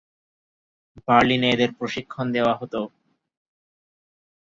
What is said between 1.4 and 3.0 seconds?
এদের প্রশিক্ষণ দেওয়া হতো।